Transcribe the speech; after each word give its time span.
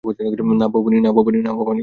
না, 1.41 1.51
ভবানী। 1.51 1.79